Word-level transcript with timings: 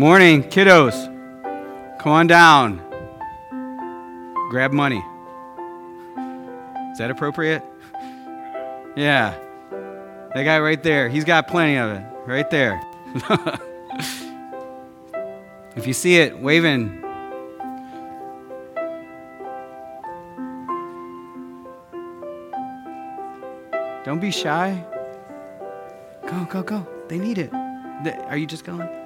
Morning, 0.00 0.42
kiddos. 0.42 0.96
Come 1.98 2.12
on 2.12 2.26
down. 2.26 2.78
Grab 4.48 4.72
money. 4.72 5.04
Is 6.90 6.96
that 6.96 7.10
appropriate? 7.10 7.62
Yeah. 8.96 9.34
That 10.34 10.44
guy 10.44 10.58
right 10.58 10.82
there, 10.82 11.10
he's 11.10 11.24
got 11.24 11.48
plenty 11.48 11.76
of 11.76 11.90
it. 11.90 12.02
Right 12.24 12.48
there. 12.48 12.80
if 15.76 15.86
you 15.86 15.92
see 15.92 16.16
it 16.16 16.38
waving, 16.38 17.02
don't 24.06 24.18
be 24.18 24.30
shy. 24.30 24.82
Go, 26.26 26.46
go, 26.46 26.62
go. 26.62 26.86
They 27.08 27.18
need 27.18 27.36
it. 27.36 27.52
Are 27.52 28.38
you 28.38 28.46
just 28.46 28.64
going? 28.64 28.99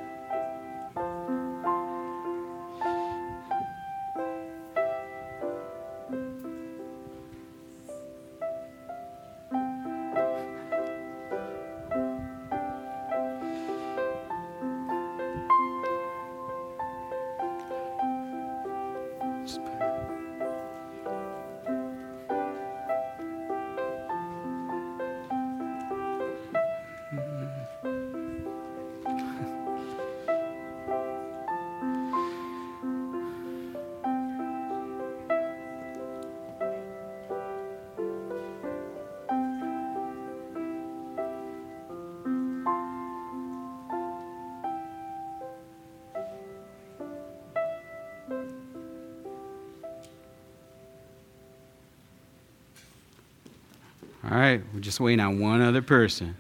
All 54.25 54.39
right, 54.39 54.63
we're 54.73 54.81
just 54.81 55.01
waiting 55.01 55.21
on 55.21 55.39
one 55.39 55.61
other 55.61 55.83
person. 55.83 56.35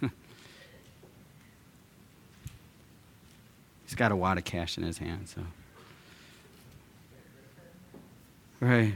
He's 3.84 3.94
got 3.94 4.12
a 4.12 4.16
wad 4.16 4.38
of 4.38 4.44
cash 4.44 4.78
in 4.78 4.84
his 4.84 4.96
hand, 4.96 5.28
so. 5.28 5.42
Right. 8.60 8.94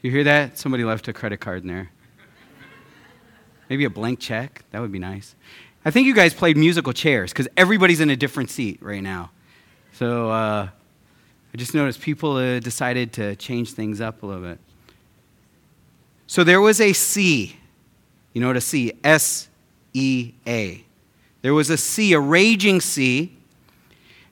You 0.00 0.10
hear 0.10 0.24
that? 0.24 0.56
Somebody 0.56 0.84
left 0.84 1.06
a 1.08 1.12
credit 1.12 1.38
card 1.38 1.62
in 1.62 1.68
there. 1.68 1.90
Maybe 3.68 3.84
a 3.84 3.90
blank 3.90 4.18
check. 4.18 4.64
That 4.70 4.80
would 4.80 4.92
be 4.92 4.98
nice. 4.98 5.34
I 5.84 5.90
think 5.90 6.06
you 6.06 6.14
guys 6.14 6.32
played 6.32 6.56
musical 6.56 6.94
chairs 6.94 7.30
because 7.30 7.46
everybody's 7.58 8.00
in 8.00 8.08
a 8.08 8.16
different 8.16 8.48
seat 8.48 8.78
right 8.80 9.02
now. 9.02 9.32
So 9.92 10.30
uh, 10.30 10.68
I 11.52 11.56
just 11.56 11.74
noticed 11.74 12.00
people 12.00 12.36
uh, 12.36 12.58
decided 12.60 13.12
to 13.14 13.36
change 13.36 13.72
things 13.72 14.00
up 14.00 14.22
a 14.22 14.26
little 14.26 14.42
bit. 14.42 14.60
So 16.26 16.44
there 16.44 16.60
was 16.60 16.80
a 16.80 16.92
sea. 16.92 17.56
You 18.32 18.40
know 18.40 18.48
what 18.48 18.56
a 18.56 18.60
sea? 18.60 18.92
S 19.02 19.48
E 19.92 20.32
A. 20.46 20.84
There 21.42 21.54
was 21.54 21.70
a 21.70 21.76
sea, 21.76 22.12
a 22.12 22.20
raging 22.20 22.80
sea, 22.80 23.36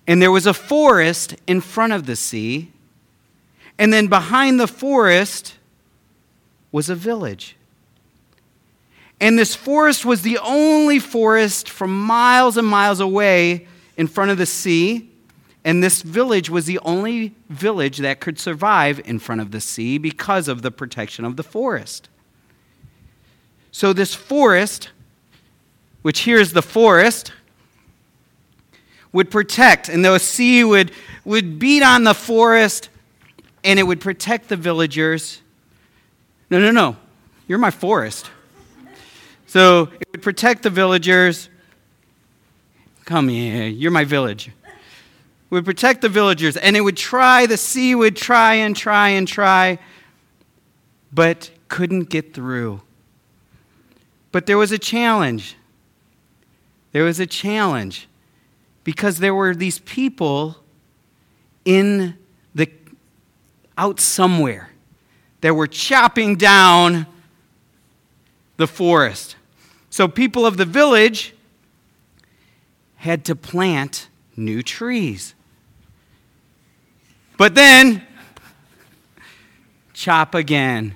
and 0.07 0.21
there 0.21 0.33
was 0.33 0.47
a 0.47 0.55
forest 0.55 1.37
in 1.47 1.61
front 1.61 1.93
of 1.93 2.07
the 2.07 2.17
sea. 2.17 2.71
And 3.79 3.93
then 3.93 4.09
behind 4.09 4.61
the 4.61 4.67
forest 4.67 5.55
was 6.73 6.91
a 6.91 6.95
village. 6.95 7.57
And 9.21 9.39
this 9.39 9.55
forest 9.55 10.05
was 10.05 10.23
the 10.23 10.39
only 10.39 10.99
forest 10.99 11.71
from 11.71 11.97
miles 11.97 12.57
and 12.57 12.67
miles 12.67 13.01
away 13.01 13.67
in 13.97 14.07
front 14.09 14.33
of 14.33 14.39
the 14.39 14.47
sea. 14.47 15.09
And 15.65 15.83
this 15.83 16.03
village 16.03 16.51
was 16.51 16.67
the 16.67 16.79
only 16.81 17.35
village 17.49 17.99
that 17.99 18.21
could 18.21 18.39
survive 18.39 19.01
in 19.07 19.19
front 19.19 19.41
of 19.41 19.51
the 19.51 19.63
sea 19.63 19.97
because 19.97 20.47
of 20.47 20.61
the 20.61 20.71
protection 20.71 21.25
of 21.25 21.37
the 21.37 21.43
forest. 21.43 22.11
So, 23.73 23.93
this 23.93 24.15
forest, 24.15 24.91
which 26.03 26.21
here 26.21 26.39
is 26.39 26.53
the 26.53 26.63
forest, 26.63 27.33
would 29.13 29.31
protect, 29.31 29.89
and 29.89 30.05
the 30.05 30.19
sea 30.19 30.63
would, 30.65 30.93
would 31.25 31.59
beat 31.59 31.83
on 31.83 32.05
the 32.05 32.15
forest 32.15 32.91
and 33.65 33.79
it 33.79 33.85
would 33.85 34.01
protect 34.01 34.49
the 34.49 34.57
villagers. 34.57 35.41
No, 36.51 36.61
no, 36.61 36.71
no. 36.71 36.97
You're 37.49 37.59
my 37.59 37.71
forest. 37.71 38.31
So, 39.47 39.89
it 39.99 40.09
would 40.13 40.23
protect 40.23 40.63
the 40.63 40.71
villagers. 40.71 41.49
Come 43.07 43.29
here, 43.29 43.67
you're 43.67 43.91
my 43.91 44.05
village 44.05 44.51
would 45.55 45.65
protect 45.65 46.03
the 46.03 46.09
villagers, 46.09 46.57
and 46.57 46.77
it 46.77 46.83
would 46.83 46.97
try, 46.97 47.47
the 47.47 47.57
sea 47.57 47.95
would 47.95 48.17
try 48.17 48.55
and 48.55 48.77
try 48.77 49.11
and 49.11 49.27
try, 49.27 49.79
but 51.13 51.51
couldn't 51.69 52.11
get 52.11 52.35
through. 52.35 52.83
But 54.33 54.47
there 54.47 54.59
was 54.59 54.73
a 54.73 54.79
challenge. 54.79 55.57
There 56.93 57.05
was 57.05 57.21
a 57.21 57.27
challenge 57.27 58.09
because 58.83 59.19
there 59.19 59.35
were 59.35 59.55
these 59.55 59.79
people 59.79 60.57
in 61.65 62.17
the 62.55 62.69
out 63.79 64.01
somewhere 64.01 64.71
that 65.41 65.55
were 65.55 65.67
chopping 65.67 66.37
down 66.37 67.07
the 68.57 68.67
forest. 68.67 69.37
So 69.91 70.09
people 70.09 70.47
of 70.47 70.57
the 70.57 70.65
village 70.65 71.35
had 72.97 73.25
to 73.27 73.37
plant 73.37 74.09
new 74.37 74.63
trees. 74.63 75.35
But 77.37 77.55
then, 77.55 78.07
chop 79.93 80.35
again. 80.35 80.95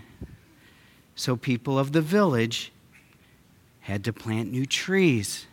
So 1.15 1.37
people 1.37 1.79
of 1.79 1.93
the 1.93 2.01
village 2.01 2.73
had 3.81 4.05
to 4.05 4.13
plant 4.13 4.53
new 4.53 4.67
trees. 4.67 5.47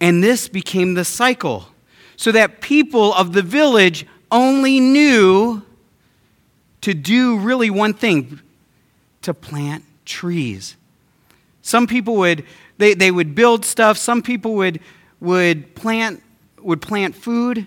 And 0.00 0.22
this 0.22 0.48
became 0.48 0.94
the 0.94 1.04
cycle. 1.04 1.68
So 2.16 2.32
that 2.32 2.60
people 2.60 3.14
of 3.14 3.32
the 3.32 3.42
village 3.42 4.06
only 4.30 4.80
knew 4.80 5.62
to 6.82 6.94
do 6.94 7.38
really 7.38 7.70
one 7.70 7.94
thing 7.94 8.40
to 9.22 9.34
plant 9.34 9.84
trees. 10.04 10.76
Some 11.62 11.86
people 11.86 12.16
would 12.16 12.44
they, 12.78 12.94
they 12.94 13.10
would 13.10 13.34
build 13.34 13.64
stuff, 13.64 13.96
some 13.96 14.22
people 14.22 14.54
would 14.54 14.80
would 15.20 15.74
plant 15.74 16.22
would 16.60 16.82
plant 16.82 17.14
food, 17.14 17.66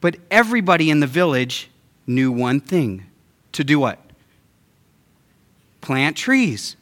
but 0.00 0.16
everybody 0.30 0.90
in 0.90 1.00
the 1.00 1.06
village 1.06 1.70
knew 2.06 2.30
one 2.30 2.60
thing 2.60 3.06
to 3.52 3.64
do 3.64 3.78
what? 3.78 3.98
Plant 5.80 6.16
trees. 6.16 6.76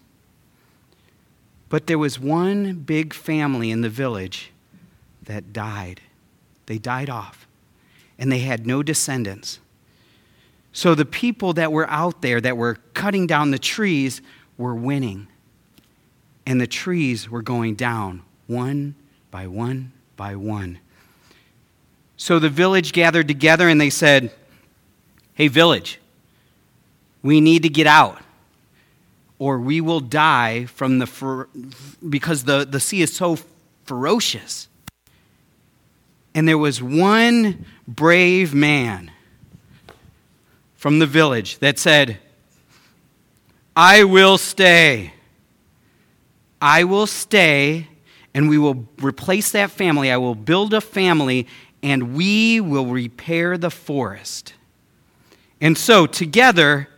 But 1.68 1.86
there 1.86 1.98
was 1.98 2.18
one 2.18 2.74
big 2.74 3.12
family 3.12 3.70
in 3.70 3.80
the 3.80 3.88
village 3.88 4.52
that 5.22 5.52
died. 5.52 6.00
They 6.66 6.78
died 6.78 7.10
off, 7.10 7.46
and 8.18 8.30
they 8.30 8.40
had 8.40 8.66
no 8.66 8.82
descendants. 8.82 9.60
So 10.72 10.94
the 10.94 11.04
people 11.04 11.54
that 11.54 11.72
were 11.72 11.88
out 11.88 12.22
there 12.22 12.40
that 12.40 12.56
were 12.56 12.78
cutting 12.94 13.26
down 13.26 13.50
the 13.50 13.58
trees 13.58 14.20
were 14.58 14.74
winning, 14.74 15.26
and 16.46 16.60
the 16.60 16.66
trees 16.66 17.30
were 17.30 17.42
going 17.42 17.74
down 17.74 18.22
one 18.46 18.94
by 19.30 19.46
one 19.46 19.92
by 20.16 20.36
one. 20.36 20.78
So 22.16 22.38
the 22.38 22.48
village 22.48 22.92
gathered 22.92 23.28
together 23.28 23.68
and 23.68 23.80
they 23.80 23.90
said, 23.90 24.32
Hey, 25.34 25.48
village, 25.48 26.00
we 27.22 27.40
need 27.40 27.62
to 27.64 27.68
get 27.68 27.86
out, 27.86 28.22
or 29.38 29.58
we 29.58 29.82
will 29.82 30.00
die 30.00 30.64
from 30.64 30.98
the 30.98 31.06
fer- 31.06 31.48
because 32.08 32.44
the, 32.44 32.64
the 32.64 32.80
sea 32.80 33.02
is 33.02 33.14
so 33.14 33.38
ferocious. 33.84 34.68
And 36.34 36.48
there 36.48 36.56
was 36.56 36.82
one 36.82 37.66
brave 37.86 38.54
man 38.54 39.10
from 40.74 40.98
the 40.98 41.06
village 41.06 41.58
that 41.58 41.78
said, 41.78 42.18
I 43.74 44.04
will 44.04 44.38
stay. 44.38 45.12
I 46.62 46.84
will 46.84 47.06
stay, 47.06 47.88
and 48.34 48.48
we 48.48 48.56
will 48.56 48.86
replace 49.02 49.52
that 49.52 49.70
family. 49.70 50.10
I 50.10 50.16
will 50.16 50.34
build 50.34 50.72
a 50.72 50.80
family, 50.80 51.46
and 51.86 52.16
we 52.16 52.60
will 52.60 52.86
repair 52.86 53.56
the 53.56 53.70
forest. 53.70 54.54
And 55.60 55.78
so 55.78 56.04
together, 56.04 56.88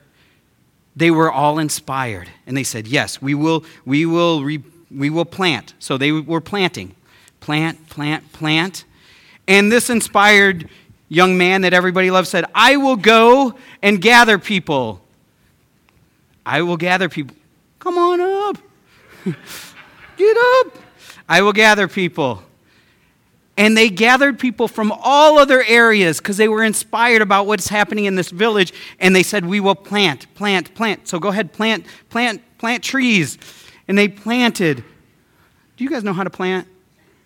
they 0.96 1.10
were 1.10 1.30
all 1.30 1.58
inspired. 1.58 2.30
And 2.46 2.56
they 2.56 2.62
said, 2.62 2.88
Yes, 2.88 3.20
we 3.20 3.34
will, 3.34 3.66
we 3.84 4.06
will, 4.06 4.42
re, 4.42 4.62
we 4.90 5.10
will 5.10 5.26
plant. 5.26 5.74
So 5.78 5.98
they 5.98 6.10
were 6.10 6.40
planting. 6.40 6.94
plant, 7.40 7.90
plant, 7.90 8.32
plant. 8.32 8.86
And 9.46 9.70
this 9.70 9.90
inspired 9.90 10.70
young 11.10 11.36
man 11.36 11.60
that 11.62 11.74
everybody 11.74 12.10
loves 12.10 12.30
said, 12.30 12.46
I 12.54 12.78
will 12.78 12.96
go 12.96 13.56
and 13.82 14.00
gather 14.00 14.38
people. 14.38 15.02
I 16.46 16.62
will 16.62 16.78
gather 16.78 17.10
people. 17.10 17.36
Come 17.78 17.98
on 17.98 18.22
up. 18.22 18.58
Get 20.16 20.36
up. 20.56 20.78
I 21.28 21.42
will 21.42 21.52
gather 21.52 21.88
people. 21.88 22.42
And 23.58 23.76
they 23.76 23.90
gathered 23.90 24.38
people 24.38 24.68
from 24.68 24.92
all 24.92 25.36
other 25.36 25.64
areas 25.64 26.18
because 26.18 26.36
they 26.36 26.46
were 26.46 26.62
inspired 26.62 27.20
about 27.20 27.48
what's 27.48 27.68
happening 27.68 28.04
in 28.04 28.14
this 28.14 28.30
village. 28.30 28.72
And 29.00 29.16
they 29.16 29.24
said, 29.24 29.44
We 29.44 29.58
will 29.58 29.74
plant, 29.74 30.32
plant, 30.36 30.72
plant. 30.76 31.08
So 31.08 31.18
go 31.18 31.30
ahead, 31.30 31.52
plant, 31.52 31.84
plant, 32.08 32.40
plant 32.58 32.84
trees. 32.84 33.36
And 33.88 33.98
they 33.98 34.06
planted. 34.06 34.84
Do 35.76 35.84
you 35.84 35.90
guys 35.90 36.04
know 36.04 36.12
how 36.12 36.22
to 36.22 36.30
plant? 36.30 36.68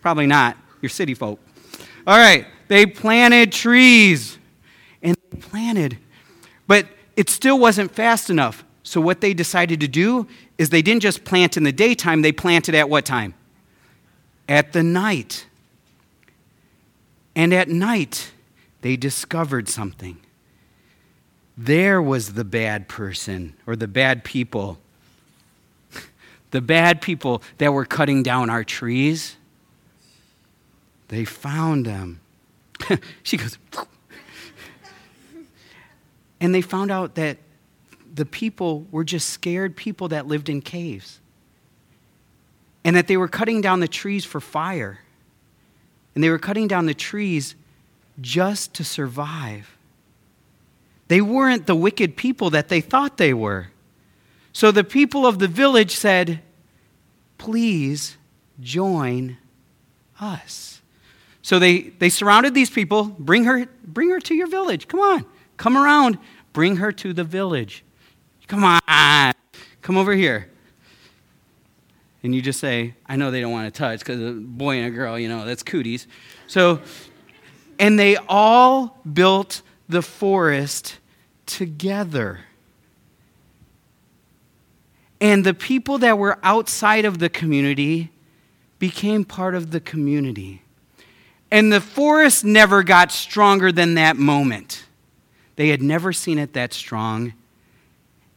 Probably 0.01 0.27
not. 0.27 0.57
You're 0.81 0.89
city 0.89 1.13
folk. 1.13 1.39
All 2.07 2.17
right. 2.17 2.47
They 2.69 2.87
planted 2.87 3.53
trees. 3.53 4.39
And 5.03 5.15
they 5.31 5.39
planted. 5.39 5.99
But 6.67 6.87
it 7.15 7.29
still 7.29 7.59
wasn't 7.59 7.95
fast 7.95 8.31
enough. 8.31 8.65
So 8.83 9.03
what 9.03 9.21
they 9.21 9.35
decided 9.35 9.81
to 9.81 9.89
do 9.89 10.27
is 10.57 10.71
they 10.71 10.81
didn't 10.81 11.03
just 11.03 11.25
plant 11.25 11.59
in 11.59 11.65
the 11.65 11.73
daytime, 11.73 12.23
they 12.23 12.33
planted 12.33 12.75
at 12.75 12.89
what 12.89 13.05
time? 13.05 13.35
At 14.49 14.73
the 14.73 14.83
night. 14.83 15.47
And 17.35 17.53
at 17.55 17.69
night, 17.69 18.33
they 18.83 18.97
discovered 18.97 19.69
something. 19.69 20.19
There 21.57 22.01
was 22.03 22.35
the 22.35 22.45
bad 22.45 22.89
person 22.89 23.55
or 23.67 23.77
the 23.77 23.89
bad 23.89 24.25
people. 24.25 24.79
The 26.51 26.61
bad 26.61 27.01
people 27.01 27.43
that 27.57 27.73
were 27.73 27.87
cutting 27.87 28.23
down 28.23 28.51
our 28.51 28.63
trees. 28.63 29.37
They 31.09 31.25
found 31.25 31.87
them. 31.87 32.21
she 33.23 33.39
goes, 33.39 33.57
and 36.41 36.55
they 36.55 36.61
found 36.61 36.91
out 36.91 37.15
that 37.15 37.39
the 38.15 38.27
people 38.27 38.87
were 38.91 39.05
just 39.05 39.31
scared 39.31 39.77
people 39.77 40.09
that 40.09 40.27
lived 40.27 40.51
in 40.51 40.61
caves. 40.61 41.21
And 42.85 42.97
that 42.97 43.07
they 43.07 43.17
were 43.17 43.29
cutting 43.29 43.63
down 43.63 43.81
the 43.81 43.89
trees 43.89 44.27
for 44.27 44.41
fire. 44.41 45.01
And 46.15 46.23
they 46.23 46.31
were 46.31 46.39
cutting 46.39 46.69
down 46.69 46.87
the 46.87 46.95
trees 46.95 47.55
just 48.21 48.75
to 48.75 48.85
survive. 48.85 49.77
They 51.09 51.21
weren't 51.21 51.67
the 51.67 51.75
wicked 51.75 52.17
people 52.17 52.51
that 52.51 52.69
they 52.69 52.81
thought 52.81 53.17
they 53.17 53.35
were. 53.35 53.69
So 54.53 54.71
the 54.71 54.85
people 54.85 55.27
of 55.27 55.39
the 55.39 55.49
village 55.49 55.95
said, 55.95 56.41
Please 57.39 58.17
join 58.61 59.39
us. 60.21 60.81
So 61.43 61.59
they, 61.59 61.81
they 61.99 62.09
surrounded 62.09 62.55
these 62.55 62.71
people. 62.71 63.05
Bring 63.19 63.45
her, 63.45 63.67
bring 63.85 64.11
her 64.11 64.21
to 64.21 64.35
your 64.35 64.47
village. 64.47 64.87
Come 64.87 65.01
on. 65.01 65.27
Come 65.57 65.77
around. 65.77 66.19
Bring 66.53 66.77
her 66.77 66.93
to 66.93 67.13
the 67.13 67.25
village. 67.25 67.85
Come 68.47 68.65
on. 68.65 69.35
Come 69.81 69.97
over 69.97 70.15
here. 70.15 70.52
And 72.23 72.35
you 72.35 72.41
just 72.41 72.61
say, 72.61 72.95
I 73.07 73.17
know 73.17 73.31
they 73.31 73.41
don't 73.41 73.53
want 73.53 73.73
to 73.73 73.77
touch 73.77 73.99
because 73.99 74.21
a 74.21 74.33
boy 74.33 74.77
and 74.77 74.87
a 74.87 74.91
girl, 74.91 75.19
you 75.19 75.29
know, 75.29 75.45
that's 75.45 75.63
cooties. 75.63 76.07
So, 76.47 76.81
and 77.79 77.99
they 77.99 78.17
all 78.29 79.01
built 79.13 79.63
the 79.89 80.03
forest 80.03 80.99
together. 81.47 82.41
And 85.21 85.45
the 85.45 85.55
people 85.55 85.99
that 85.99 86.19
were 86.19 86.39
outside 86.43 87.05
of 87.05 87.19
the 87.19 87.29
community 87.29 88.11
became 88.79 89.25
part 89.25 89.55
of 89.55 89.71
the 89.71 89.81
community. 89.81 90.63
And 91.51 91.73
the 91.73 91.81
forest 91.81 92.45
never 92.45 92.83
got 92.83 93.13
stronger 93.13 93.71
than 93.71 93.95
that 93.95 94.17
moment. 94.17 94.85
They 95.57 95.69
had 95.69 95.83
never 95.83 96.13
seen 96.13 96.39
it 96.39 96.55
that 96.55 96.73
strong, 96.73 97.35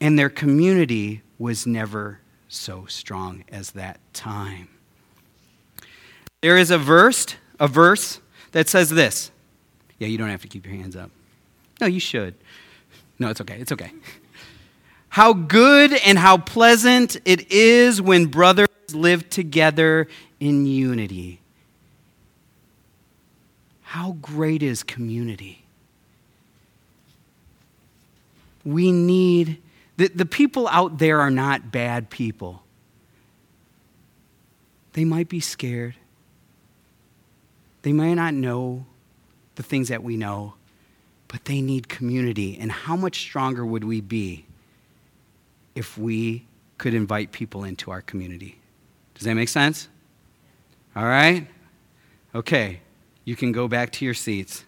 and 0.02 0.20
their 0.20 0.30
community 0.30 1.22
was 1.40 1.66
never 1.66 2.20
so 2.48 2.86
strong 2.88 3.44
as 3.52 3.72
that 3.72 4.00
time. 4.14 4.70
There 6.42 6.58
is 6.58 6.72
a 6.72 6.78
verse, 6.78 7.26
a 7.60 7.68
verse 7.68 8.20
that 8.52 8.70
says 8.70 8.90
this. 8.90 9.32
Yeah, 10.00 10.08
you 10.08 10.18
don't 10.18 10.30
have 10.30 10.42
to 10.42 10.48
keep 10.48 10.66
your 10.66 10.76
hands 10.76 10.96
up. 10.96 11.10
No, 11.82 11.88
you 11.88 12.00
should. 12.00 12.36
No, 13.20 13.30
it's 13.30 13.42
okay. 13.42 13.58
It's 13.60 13.72
okay. 13.72 13.92
How 15.10 15.32
good 15.32 15.94
and 15.94 16.20
how 16.20 16.36
pleasant 16.36 17.16
it 17.24 17.50
is 17.50 18.02
when 18.02 18.26
brothers 18.26 18.68
live 18.92 19.30
together 19.30 20.10
in 20.42 20.66
unity. 20.66 21.40
How 23.82 24.18
great 24.22 24.62
is 24.62 24.84
community? 24.84 25.64
We 28.66 28.92
need 28.92 29.62
the, 29.98 30.08
the 30.08 30.26
people 30.26 30.68
out 30.68 30.98
there 30.98 31.22
are 31.22 31.32
not 31.32 31.72
bad 31.72 32.10
people. 32.10 32.64
They 34.94 35.06
might 35.06 35.30
be 35.30 35.40
scared. 35.40 35.96
They 37.82 37.94
might 37.94 38.14
not 38.14 38.34
know 38.34 38.86
the 39.56 39.64
things 39.64 39.90
that 39.90 40.04
we 40.04 40.18
know, 40.18 40.56
but 41.28 41.46
they 41.46 41.62
need 41.62 41.88
community. 41.88 42.58
And 42.60 42.72
how 42.72 42.96
much 42.96 43.20
stronger 43.20 43.66
would 43.66 43.84
we 43.84 44.02
be 44.02 44.46
if 45.76 45.98
we 45.98 46.46
could 46.78 46.94
invite 46.94 47.32
people 47.32 47.64
into 47.64 47.92
our 47.92 48.02
community? 48.02 48.60
Does 49.14 49.26
that 49.26 49.36
make 49.36 49.50
sense? 49.50 49.88
All 50.96 51.06
right? 51.06 51.48
Okay, 52.34 52.82
you 53.24 53.36
can 53.36 53.52
go 53.52 53.68
back 53.68 53.92
to 53.94 54.06
your 54.06 54.14
seats. 54.14 54.66